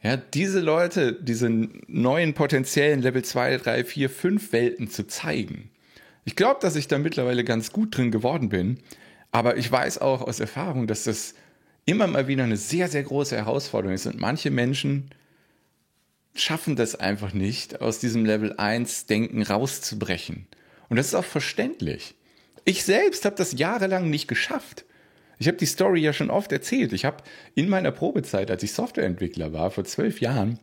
Ja, 0.06 0.18
diese 0.18 0.60
Leute, 0.60 1.14
diese 1.14 1.50
neuen 1.50 2.36
potenziellen 2.36 3.02
Level 3.02 3.26
2, 3.26 3.58
3, 3.58 3.84
4, 3.84 4.10
5 4.12 4.52
Welten 4.52 4.88
zu 4.88 5.08
zeigen. 5.08 5.72
Ich 6.26 6.36
glaube, 6.36 6.60
dass 6.62 6.76
ich 6.76 6.88
da 6.88 7.00
mittlerweile 7.00 7.44
ganz 7.44 7.72
gut 7.72 7.98
drin 7.98 8.12
geworden 8.12 8.50
bin, 8.50 8.78
aber 9.32 9.58
ich 9.58 9.72
weiß 9.72 9.98
auch 9.98 10.22
aus 10.22 10.40
Erfahrung, 10.40 10.86
dass 10.86 11.06
das 11.06 11.34
immer 11.86 12.06
mal 12.06 12.28
wieder 12.28 12.44
eine 12.44 12.56
sehr, 12.56 12.88
sehr 12.88 13.02
große 13.02 13.36
Herausforderung 13.36 13.96
ist 13.96 14.06
und 14.06 14.20
manche 14.20 14.52
Menschen 14.52 15.10
schaffen 16.36 16.76
das 16.76 16.94
einfach 16.94 17.34
nicht, 17.34 17.82
aus 17.82 17.98
diesem 17.98 18.26
Level 18.26 18.54
1 18.58 19.08
Denken 19.08 19.42
rauszubrechen. 19.42 20.46
Und 20.88 20.98
das 20.98 21.08
ist 21.08 21.16
auch 21.16 21.26
verständlich. 21.26 22.14
Ich 22.64 22.84
selbst 22.84 23.26
habe 23.26 23.38
das 23.38 23.58
jahrelang 23.58 24.12
nicht 24.12 24.28
geschafft. 24.28 24.85
Ich 25.38 25.48
habe 25.48 25.58
die 25.58 25.66
Story 25.66 26.02
ja 26.02 26.14
schon 26.14 26.30
oft 26.30 26.52
erzählt. 26.52 26.94
Ich 26.94 27.06
habe 27.06 27.24
in 27.54 27.70
meiner 27.70 27.92
Probezeit, 27.92 28.50
als 28.52 28.64
ich 28.64 28.74
Softwareentwickler 28.74 29.54
war, 29.54 29.72
vor 29.72 29.84
zwölf 29.84 30.22
Jahren, 30.22 30.60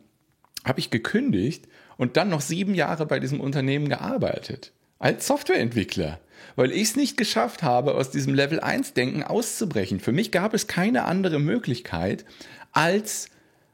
habe 0.65 0.79
ich 0.79 0.89
gekündigt 0.89 1.67
und 1.97 2.17
dann 2.17 2.29
noch 2.29 2.41
sieben 2.41 2.75
Jahre 2.75 3.05
bei 3.05 3.19
diesem 3.19 3.39
Unternehmen 3.39 3.89
gearbeitet. 3.89 4.71
Als 4.99 5.27
Softwareentwickler. 5.27 6.19
Weil 6.55 6.71
ich 6.71 6.83
es 6.83 6.95
nicht 6.95 7.17
geschafft 7.17 7.63
habe, 7.63 7.95
aus 7.95 8.11
diesem 8.11 8.33
Level 8.33 8.59
1 8.59 8.93
Denken 8.93 9.23
auszubrechen. 9.23 9.99
Für 9.99 10.11
mich 10.11 10.31
gab 10.31 10.53
es 10.53 10.67
keine 10.67 11.05
andere 11.05 11.39
Möglichkeit, 11.39 12.25
als 12.71 13.29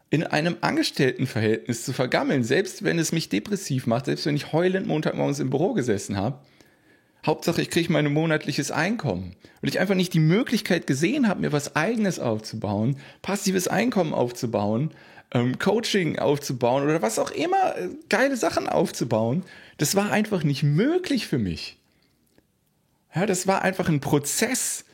in 0.10 0.24
einem 0.24 0.58
Angestelltenverhältnis 0.62 1.86
zu 1.86 1.94
vergammeln, 1.94 2.44
selbst 2.44 2.84
wenn 2.84 2.98
es 2.98 3.12
mich 3.12 3.29
depressiv 3.29 3.86
macht, 3.86 4.06
selbst 4.06 4.25
wenn 4.25 4.36
ich 4.36 4.53
heulend 4.53 4.88
Montagmorgens 4.88 5.39
im 5.39 5.50
Büro 5.50 5.74
gesessen 5.74 6.18
habe 6.18 6.39
Hauptsache, 7.26 7.62
ich 7.62 7.70
kriege 7.70 7.92
mein 7.92 8.12
monatliches 8.14 8.72
Einkommen. 8.72 9.36
Und 9.62 9.68
ich 9.68 9.80
einfach 9.80 9.96
nicht 9.96 10.14
die 10.14 10.20
Möglichkeit 10.20 10.88
gesehen 10.88 11.28
habe, 11.28 11.42
mir 11.42 11.52
was 11.52 11.76
eigenes 11.76 12.20
aufzubauen, 12.20 12.98
passives 13.22 13.68
Einkommen 13.68 14.14
aufzubauen, 14.14 14.92
ähm, 15.32 15.60
Coaching 15.60 16.18
aufzubauen 16.18 16.84
oder 16.84 17.02
was 17.02 17.20
auch 17.20 17.32
immer, 17.32 17.78
äh, 17.78 17.90
geile 18.08 18.38
Sachen 18.38 18.68
aufzubauen. 18.70 19.44
Das 19.78 19.96
war 19.96 20.12
einfach 20.12 20.44
nicht 20.44 20.64
möglich 20.64 21.28
für 21.28 21.38
mich. 21.38 21.78
Ja, 23.14 23.26
das 23.26 23.48
war 23.48 23.64
einfach 23.64 23.90
ein 23.90 24.00
Prozess. 24.00 24.86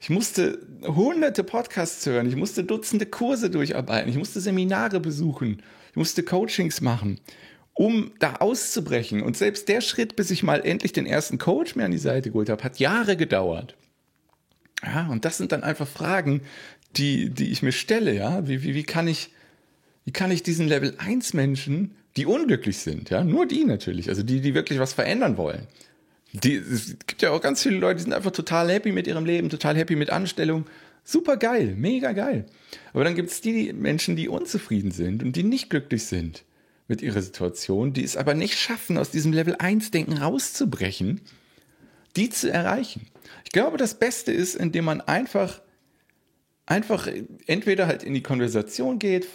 Ich 0.00 0.10
musste 0.10 0.58
hunderte 0.82 1.44
Podcasts 1.44 2.04
hören, 2.06 2.28
ich 2.28 2.36
musste 2.36 2.64
Dutzende 2.64 3.06
Kurse 3.06 3.50
durcharbeiten, 3.50 4.08
ich 4.08 4.16
musste 4.16 4.40
Seminare 4.40 5.00
besuchen, 5.00 5.62
ich 5.90 5.96
musste 5.96 6.22
Coachings 6.22 6.80
machen 6.80 7.18
um 7.78 8.10
da 8.18 8.34
auszubrechen. 8.34 9.22
Und 9.22 9.36
selbst 9.36 9.68
der 9.68 9.80
Schritt, 9.80 10.16
bis 10.16 10.32
ich 10.32 10.42
mal 10.42 10.66
endlich 10.66 10.92
den 10.92 11.06
ersten 11.06 11.38
Coach 11.38 11.76
mir 11.76 11.84
an 11.84 11.92
die 11.92 11.98
Seite 11.98 12.30
geholt 12.30 12.48
habe, 12.48 12.64
hat 12.64 12.80
Jahre 12.80 13.16
gedauert. 13.16 13.76
Ja, 14.82 15.06
und 15.06 15.24
das 15.24 15.38
sind 15.38 15.52
dann 15.52 15.62
einfach 15.62 15.86
Fragen, 15.86 16.42
die, 16.96 17.30
die 17.30 17.52
ich 17.52 17.62
mir 17.62 17.70
stelle, 17.70 18.12
ja. 18.12 18.48
Wie, 18.48 18.64
wie, 18.64 18.74
wie 18.74 18.82
kann 18.82 19.06
ich, 19.06 19.30
wie 20.04 20.10
kann 20.10 20.32
ich 20.32 20.42
diesen 20.42 20.66
Level 20.66 20.96
1 20.98 21.34
Menschen, 21.34 21.94
die 22.16 22.26
unglücklich 22.26 22.78
sind, 22.78 23.10
ja, 23.10 23.22
nur 23.22 23.46
die 23.46 23.64
natürlich, 23.64 24.08
also 24.08 24.24
die, 24.24 24.40
die 24.40 24.54
wirklich 24.54 24.80
was 24.80 24.92
verändern 24.92 25.36
wollen. 25.36 25.68
Die, 26.32 26.56
es 26.56 26.96
gibt 27.06 27.22
ja 27.22 27.30
auch 27.30 27.40
ganz 27.40 27.62
viele 27.62 27.78
Leute, 27.78 27.98
die 27.98 28.02
sind 28.02 28.12
einfach 28.12 28.32
total 28.32 28.72
happy 28.72 28.90
mit 28.90 29.06
ihrem 29.06 29.24
Leben, 29.24 29.50
total 29.50 29.76
happy 29.76 29.94
mit 29.94 30.10
Anstellung. 30.10 30.66
Super 31.04 31.36
geil, 31.36 31.76
mega 31.76 32.10
geil. 32.10 32.46
Aber 32.92 33.04
dann 33.04 33.14
gibt 33.14 33.30
es 33.30 33.40
die 33.40 33.72
Menschen, 33.72 34.16
die 34.16 34.28
unzufrieden 34.28 34.90
sind 34.90 35.22
und 35.22 35.36
die 35.36 35.44
nicht 35.44 35.70
glücklich 35.70 36.06
sind 36.06 36.42
mit 36.88 37.02
ihrer 37.02 37.22
Situation, 37.22 37.92
die 37.92 38.02
es 38.02 38.16
aber 38.16 38.34
nicht 38.34 38.58
schaffen, 38.58 38.98
aus 38.98 39.10
diesem 39.10 39.32
Level 39.32 39.56
1 39.58 39.90
Denken 39.90 40.14
rauszubrechen, 40.14 41.20
die 42.16 42.30
zu 42.30 42.50
erreichen. 42.50 43.06
Ich 43.44 43.52
glaube, 43.52 43.76
das 43.76 43.98
Beste 43.98 44.32
ist, 44.32 44.56
indem 44.56 44.86
man 44.86 45.00
einfach, 45.02 45.60
einfach 46.66 47.08
entweder 47.46 47.86
halt 47.86 48.02
in 48.02 48.14
die 48.14 48.22
Konversation 48.22 48.98
geht, 48.98 49.28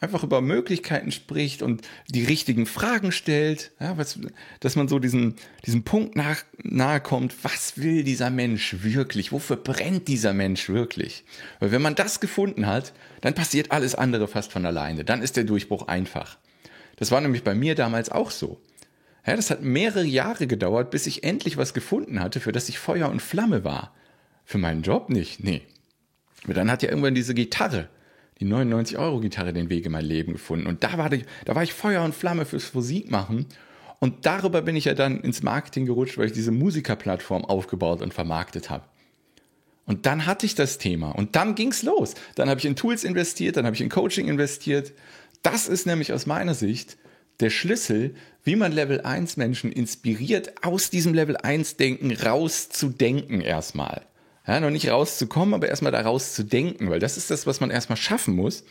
einfach 0.00 0.22
über 0.22 0.40
Möglichkeiten 0.40 1.10
spricht 1.10 1.62
und 1.62 1.82
die 2.08 2.24
richtigen 2.24 2.66
Fragen 2.66 3.10
stellt, 3.10 3.72
ja, 3.80 3.96
was, 3.98 4.18
dass 4.60 4.76
man 4.76 4.86
so 4.86 4.98
diesen, 4.98 5.34
diesen 5.66 5.82
Punkt 5.82 6.14
nach, 6.14 6.44
nahe 6.62 7.00
kommt, 7.00 7.34
was 7.42 7.78
will 7.78 8.04
dieser 8.04 8.30
Mensch 8.30 8.76
wirklich, 8.82 9.32
wofür 9.32 9.56
brennt 9.56 10.06
dieser 10.06 10.34
Mensch 10.34 10.68
wirklich? 10.68 11.24
Weil 11.58 11.72
wenn 11.72 11.82
man 11.82 11.96
das 11.96 12.20
gefunden 12.20 12.66
hat, 12.66 12.92
dann 13.22 13.34
passiert 13.34 13.72
alles 13.72 13.94
andere 13.94 14.28
fast 14.28 14.52
von 14.52 14.64
alleine, 14.66 15.04
dann 15.04 15.22
ist 15.22 15.36
der 15.36 15.44
Durchbruch 15.44 15.88
einfach. 15.88 16.38
Das 16.98 17.10
war 17.10 17.20
nämlich 17.20 17.44
bei 17.44 17.54
mir 17.54 17.74
damals 17.74 18.10
auch 18.10 18.30
so. 18.30 18.60
Ja, 19.26 19.36
das 19.36 19.50
hat 19.50 19.62
mehrere 19.62 20.04
Jahre 20.04 20.46
gedauert, 20.46 20.90
bis 20.90 21.06
ich 21.06 21.22
endlich 21.22 21.56
was 21.56 21.74
gefunden 21.74 22.20
hatte, 22.20 22.40
für 22.40 22.52
das 22.52 22.68
ich 22.68 22.78
Feuer 22.78 23.08
und 23.08 23.20
Flamme 23.20 23.62
war. 23.64 23.94
Für 24.44 24.58
meinen 24.58 24.82
Job 24.82 25.10
nicht, 25.10 25.44
nee. 25.44 25.62
Aber 26.44 26.54
dann 26.54 26.70
hat 26.70 26.82
ja 26.82 26.88
irgendwann 26.88 27.14
diese 27.14 27.34
Gitarre, 27.34 27.88
die 28.40 28.46
99-Euro-Gitarre, 28.46 29.52
den 29.52 29.68
Weg 29.68 29.84
in 29.84 29.92
mein 29.92 30.04
Leben 30.04 30.32
gefunden. 30.32 30.66
Und 30.66 30.82
da 30.82 30.96
war, 30.96 31.10
die, 31.10 31.24
da 31.44 31.54
war 31.54 31.62
ich 31.62 31.74
Feuer 31.74 32.02
und 32.02 32.14
Flamme 32.14 32.46
fürs 32.46 32.72
Musik 32.72 33.10
machen. 33.10 33.46
Und 34.00 34.26
darüber 34.26 34.62
bin 34.62 34.76
ich 34.76 34.86
ja 34.86 34.94
dann 34.94 35.20
ins 35.20 35.42
Marketing 35.42 35.84
gerutscht, 35.84 36.16
weil 36.16 36.26
ich 36.26 36.32
diese 36.32 36.52
Musikerplattform 36.52 37.44
aufgebaut 37.44 38.00
und 38.00 38.14
vermarktet 38.14 38.70
habe. 38.70 38.84
Und 39.84 40.06
dann 40.06 40.26
hatte 40.26 40.46
ich 40.46 40.54
das 40.54 40.78
Thema 40.78 41.12
und 41.12 41.34
dann 41.34 41.54
ging's 41.54 41.82
los. 41.82 42.14
Dann 42.34 42.50
habe 42.50 42.60
ich 42.60 42.66
in 42.66 42.76
Tools 42.76 43.04
investiert, 43.04 43.56
dann 43.56 43.64
habe 43.64 43.74
ich 43.74 43.80
in 43.80 43.88
Coaching 43.88 44.28
investiert, 44.28 44.92
das 45.42 45.68
ist 45.68 45.86
nämlich 45.86 46.12
aus 46.12 46.26
meiner 46.26 46.54
Sicht 46.54 46.98
der 47.40 47.50
Schlüssel, 47.50 48.14
wie 48.44 48.56
man 48.56 48.72
Level 48.72 49.00
1 49.02 49.36
Menschen 49.36 49.70
inspiriert, 49.70 50.64
aus 50.64 50.90
diesem 50.90 51.14
Level 51.14 51.36
1 51.36 51.76
Denken 51.76 52.12
rauszudenken 52.12 53.40
erstmal. 53.40 54.02
Ja, 54.46 54.60
noch 54.60 54.70
nicht 54.70 54.90
rauszukommen, 54.90 55.54
aber 55.54 55.68
erstmal 55.68 55.92
da 55.92 56.00
rauszudenken, 56.00 56.90
weil 56.90 57.00
das 57.00 57.16
ist 57.16 57.30
das, 57.30 57.46
was 57.46 57.60
man 57.60 57.70
erstmal 57.70 57.98
schaffen 57.98 58.34
muss. 58.34 58.64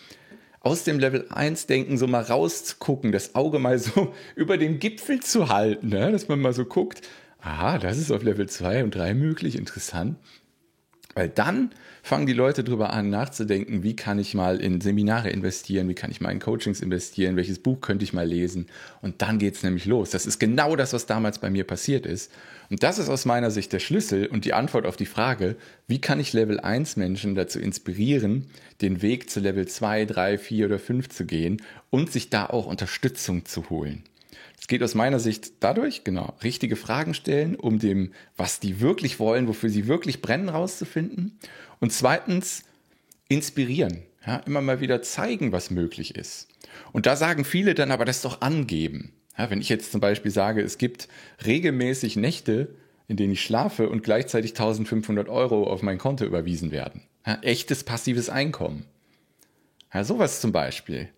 Aus 0.60 0.84
dem 0.84 1.00
Level 1.00 1.28
1 1.30 1.68
Denken 1.68 1.98
so 1.98 2.08
mal 2.08 2.24
rauszugucken, 2.24 3.12
das 3.12 3.36
Auge 3.36 3.60
mal 3.60 3.78
so 3.78 4.14
über 4.36 4.58
den 4.58 4.80
Gipfel 4.80 5.20
zu 5.22 5.50
halten, 5.50 5.92
ja, 5.92 6.12
dass 6.12 6.28
man 6.28 6.42
mal 6.42 6.54
so 6.54 6.66
guckt, 6.66 7.02
aha, 7.40 7.78
das 7.78 7.98
ist 8.00 8.12
auf 8.12 8.24
Level 8.24 8.50
2 8.50 8.84
und 8.84 8.96
3 8.96 9.14
möglich, 9.14 9.56
interessant. 9.56 10.18
Weil 11.18 11.30
dann 11.30 11.72
fangen 12.04 12.28
die 12.28 12.34
Leute 12.34 12.64
darüber 12.64 12.94
an 12.94 13.10
nachzudenken, 13.10 13.82
wie 13.82 13.96
kann 13.96 14.20
ich 14.20 14.36
mal 14.36 14.62
in 14.62 14.82
Seminare 14.82 15.32
investieren, 15.32 15.90
wie 15.90 15.96
kann 15.96 16.12
ich 16.12 16.22
mal 16.22 16.30
in 16.30 16.38
Coachings 16.38 16.80
investieren, 16.80 17.36
welches 17.36 17.58
Buch 17.58 17.82
könnte 17.82 18.04
ich 18.04 18.14
mal 18.14 18.28
lesen. 18.28 18.68
Und 19.02 19.24
dann 19.24 19.40
geht 19.40 19.56
es 19.56 19.64
nämlich 19.64 19.86
los. 19.86 20.12
Das 20.12 20.28
ist 20.28 20.38
genau 20.38 20.76
das, 20.76 20.94
was 20.94 21.08
damals 21.08 21.40
bei 21.40 21.50
mir 21.50 21.64
passiert 21.64 22.06
ist. 22.06 22.32
Und 22.70 22.84
das 22.84 23.00
ist 23.00 23.10
aus 23.10 23.26
meiner 23.26 23.50
Sicht 23.50 23.74
der 23.74 23.80
Schlüssel 23.80 24.28
und 24.28 24.46
die 24.46 24.54
Antwort 24.54 24.86
auf 24.86 24.96
die 24.96 25.08
Frage, 25.08 25.56
wie 25.88 26.00
kann 26.00 26.20
ich 26.20 26.34
Level 26.34 26.60
1 26.60 26.98
Menschen 26.98 27.34
dazu 27.34 27.60
inspirieren, 27.60 28.46
den 28.82 29.02
Weg 29.02 29.32
zu 29.32 29.40
Level 29.40 29.68
2, 29.68 30.06
3, 30.06 30.38
4 30.38 30.68
oder 30.68 30.78
5 30.78 31.10
zu 31.10 31.26
gehen 31.26 31.64
und 31.90 32.12
sich 32.12 32.30
da 32.30 32.46
auch 32.46 32.68
Unterstützung 32.68 33.46
zu 33.46 33.72
holen. 33.72 34.04
Es 34.60 34.68
geht 34.68 34.84
aus 34.84 34.96
meiner 34.96 35.20
Sicht 35.20 35.54
dadurch, 35.60 36.04
genau, 36.04 36.34
richtige 36.44 36.76
Fragen 36.76 37.14
stellen, 37.14 37.56
um 37.56 37.80
dem, 37.80 38.12
was 38.36 38.60
die 38.60 38.82
wirklich 38.82 39.20
wollen, 39.20 39.48
wofür 39.48 39.70
sie 39.70 39.88
wirklich 39.88 40.22
brennen, 40.22 40.50
rauszufinden. 40.50 41.38
Und 41.80 41.94
zweitens, 41.94 42.64
inspirieren. 43.30 44.04
Ja, 44.26 44.38
immer 44.46 44.62
mal 44.62 44.82
wieder 44.82 45.02
zeigen, 45.02 45.52
was 45.52 45.72
möglich 45.72 46.16
ist. 46.16 46.50
Und 46.92 47.06
da 47.06 47.16
sagen 47.16 47.46
viele 47.46 47.76
dann 47.76 47.92
aber 47.92 48.04
das 48.04 48.22
doch 48.22 48.42
angeben. 48.42 49.14
Ja, 49.38 49.50
wenn 49.50 49.62
ich 49.62 49.70
jetzt 49.70 49.92
zum 49.92 50.02
Beispiel 50.02 50.32
sage, 50.32 50.62
es 50.62 50.78
gibt 50.78 51.08
regelmäßig 51.46 52.16
Nächte, 52.16 52.76
in 53.08 53.16
denen 53.16 53.34
ich 53.34 53.44
schlafe 53.44 53.90
und 53.90 54.04
gleichzeitig 54.04 54.52
1500 54.52 55.30
Euro 55.30 55.64
auf 55.64 55.82
mein 55.82 55.98
Konto 55.98 56.26
überwiesen 56.26 56.72
werden. 56.72 57.04
Ja, 57.26 57.40
echtes 57.42 57.84
passives 57.84 58.30
Einkommen. 58.30 58.86
Ja, 59.94 60.04
sowas 60.04 60.42
zum 60.42 60.52
Beispiel. 60.52 61.10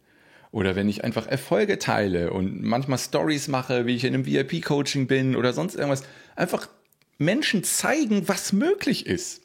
Oder 0.51 0.75
wenn 0.75 0.89
ich 0.89 1.03
einfach 1.03 1.27
Erfolge 1.27 1.77
teile 1.77 2.34
und 2.34 2.63
manchmal 2.63 2.98
Stories 2.98 3.48
mache, 3.48 3.86
wie 3.86 3.96
ich 3.96 4.03
in 4.03 4.13
einem 4.13 4.25
VIP-Coaching 4.25 5.08
bin 5.08 5.36
oder 5.36 5.53
sonst 5.53 5.75
irgendwas. 5.75 6.03
Einfach 6.36 6.68
Menschen 7.18 7.63
zeigen, 7.63 8.27
was 8.27 8.51
möglich 8.51 9.06
ist. 9.06 9.41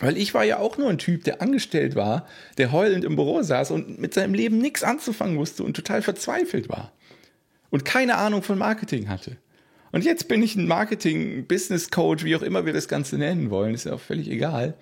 Weil 0.00 0.18
ich 0.18 0.34
war 0.34 0.44
ja 0.44 0.58
auch 0.58 0.76
nur 0.76 0.90
ein 0.90 0.98
Typ, 0.98 1.24
der 1.24 1.40
angestellt 1.40 1.94
war, 1.94 2.26
der 2.58 2.72
heulend 2.72 3.04
im 3.04 3.16
Büro 3.16 3.42
saß 3.42 3.70
und 3.70 4.00
mit 4.00 4.12
seinem 4.12 4.34
Leben 4.34 4.58
nichts 4.58 4.82
anzufangen 4.82 5.38
wusste 5.38 5.62
und 5.62 5.74
total 5.74 6.02
verzweifelt 6.02 6.68
war. 6.68 6.92
Und 7.70 7.84
keine 7.84 8.16
Ahnung 8.16 8.42
von 8.42 8.58
Marketing 8.58 9.08
hatte. 9.08 9.36
Und 9.92 10.04
jetzt 10.04 10.26
bin 10.28 10.42
ich 10.42 10.56
ein 10.56 10.66
Marketing-Business-Coach, 10.66 12.24
wie 12.24 12.34
auch 12.36 12.42
immer 12.42 12.66
wir 12.66 12.72
das 12.72 12.88
Ganze 12.88 13.16
nennen 13.16 13.50
wollen, 13.50 13.74
ist 13.74 13.86
ja 13.86 13.94
auch 13.94 14.00
völlig 14.00 14.28
egal 14.28 14.74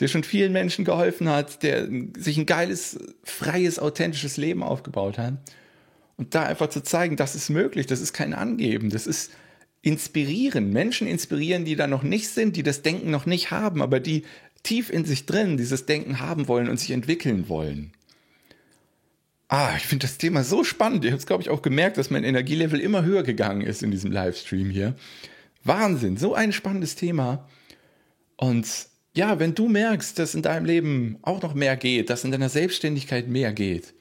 der 0.00 0.08
schon 0.08 0.24
vielen 0.24 0.52
Menschen 0.52 0.84
geholfen 0.84 1.28
hat, 1.28 1.62
der 1.62 1.88
sich 2.16 2.38
ein 2.38 2.46
geiles, 2.46 2.98
freies, 3.22 3.78
authentisches 3.78 4.36
Leben 4.36 4.62
aufgebaut 4.62 5.18
hat. 5.18 5.34
Und 6.16 6.34
da 6.34 6.42
einfach 6.42 6.68
zu 6.68 6.82
zeigen, 6.82 7.16
das 7.16 7.34
ist 7.34 7.50
möglich, 7.50 7.86
das 7.86 8.00
ist 8.00 8.12
kein 8.12 8.34
Angeben, 8.34 8.90
das 8.90 9.06
ist 9.06 9.30
inspirieren, 9.82 10.72
Menschen 10.72 11.06
inspirieren, 11.06 11.64
die 11.64 11.76
da 11.76 11.86
noch 11.86 12.02
nicht 12.02 12.28
sind, 12.28 12.56
die 12.56 12.62
das 12.62 12.82
Denken 12.82 13.10
noch 13.10 13.26
nicht 13.26 13.50
haben, 13.50 13.80
aber 13.80 14.00
die 14.00 14.24
tief 14.62 14.90
in 14.90 15.04
sich 15.04 15.24
drin 15.24 15.56
dieses 15.56 15.86
Denken 15.86 16.20
haben 16.20 16.48
wollen 16.48 16.68
und 16.68 16.78
sich 16.78 16.90
entwickeln 16.90 17.48
wollen. 17.48 17.92
Ah, 19.48 19.72
ich 19.76 19.86
finde 19.86 20.06
das 20.06 20.18
Thema 20.18 20.44
so 20.44 20.62
spannend. 20.62 21.04
Ihr 21.04 21.10
habt 21.10 21.20
es, 21.20 21.26
glaube 21.26 21.42
ich, 21.42 21.50
auch 21.50 21.62
gemerkt, 21.62 21.96
dass 21.96 22.10
mein 22.10 22.24
Energielevel 22.24 22.78
immer 22.78 23.02
höher 23.02 23.22
gegangen 23.22 23.62
ist 23.62 23.82
in 23.82 23.90
diesem 23.90 24.12
Livestream 24.12 24.70
hier. 24.70 24.94
Wahnsinn, 25.64 26.16
so 26.16 26.34
ein 26.34 26.52
spannendes 26.52 26.94
Thema. 26.94 27.48
Und 28.36 28.89
ja, 29.14 29.38
wenn 29.38 29.54
du 29.54 29.68
merkst, 29.68 30.18
dass 30.18 30.34
in 30.34 30.42
deinem 30.42 30.64
Leben 30.64 31.18
auch 31.22 31.42
noch 31.42 31.54
mehr 31.54 31.76
geht, 31.76 32.10
dass 32.10 32.24
in 32.24 32.30
deiner 32.30 32.48
Selbstständigkeit 32.48 33.28
mehr 33.28 33.52
geht, 33.52 33.94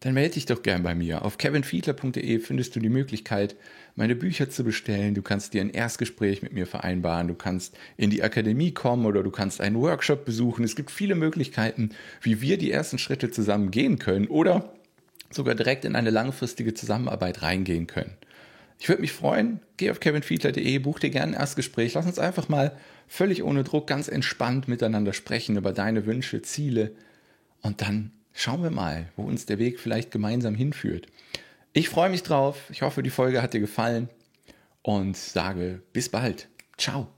dann 0.00 0.12
melde 0.12 0.34
dich 0.34 0.44
doch 0.44 0.62
gern 0.62 0.82
bei 0.82 0.94
mir. 0.94 1.24
Auf 1.24 1.38
kevinfiedler.de 1.38 2.38
findest 2.38 2.76
du 2.76 2.80
die 2.80 2.90
Möglichkeit, 2.90 3.56
meine 3.96 4.14
Bücher 4.14 4.50
zu 4.50 4.62
bestellen. 4.62 5.14
Du 5.14 5.22
kannst 5.22 5.54
dir 5.54 5.62
ein 5.62 5.70
Erstgespräch 5.70 6.42
mit 6.42 6.52
mir 6.52 6.66
vereinbaren. 6.66 7.26
Du 7.28 7.34
kannst 7.34 7.74
in 7.96 8.10
die 8.10 8.22
Akademie 8.22 8.72
kommen 8.72 9.06
oder 9.06 9.22
du 9.22 9.30
kannst 9.30 9.62
einen 9.62 9.76
Workshop 9.76 10.26
besuchen. 10.26 10.62
Es 10.62 10.76
gibt 10.76 10.90
viele 10.90 11.14
Möglichkeiten, 11.14 11.90
wie 12.20 12.42
wir 12.42 12.58
die 12.58 12.70
ersten 12.70 12.98
Schritte 12.98 13.30
zusammen 13.30 13.70
gehen 13.70 13.98
können 13.98 14.26
oder 14.26 14.74
sogar 15.30 15.54
direkt 15.54 15.86
in 15.86 15.96
eine 15.96 16.10
langfristige 16.10 16.74
Zusammenarbeit 16.74 17.40
reingehen 17.40 17.86
können. 17.86 18.14
Ich 18.78 18.88
würde 18.88 19.00
mich 19.00 19.12
freuen, 19.12 19.60
geh 19.76 19.90
auf 19.90 20.00
kevinfiedler.de, 20.00 20.78
buch 20.78 20.98
dir 20.98 21.10
gerne 21.10 21.32
ein 21.32 21.40
Erstgespräch. 21.40 21.94
Lass 21.94 22.06
uns 22.06 22.18
einfach 22.18 22.48
mal 22.48 22.76
völlig 23.08 23.42
ohne 23.42 23.64
Druck, 23.64 23.86
ganz 23.86 24.08
entspannt 24.08 24.68
miteinander 24.68 25.12
sprechen 25.12 25.56
über 25.56 25.72
deine 25.72 26.06
Wünsche, 26.06 26.42
Ziele 26.42 26.92
und 27.62 27.80
dann 27.80 28.12
schauen 28.32 28.62
wir 28.62 28.70
mal, 28.70 29.08
wo 29.16 29.22
uns 29.22 29.46
der 29.46 29.58
Weg 29.58 29.80
vielleicht 29.80 30.10
gemeinsam 30.10 30.54
hinführt. 30.54 31.06
Ich 31.72 31.88
freue 31.88 32.10
mich 32.10 32.22
drauf. 32.22 32.70
Ich 32.70 32.82
hoffe, 32.82 33.02
die 33.02 33.10
Folge 33.10 33.42
hat 33.42 33.54
dir 33.54 33.60
gefallen 33.60 34.08
und 34.82 35.16
sage 35.16 35.82
bis 35.92 36.08
bald. 36.08 36.48
Ciao. 36.76 37.08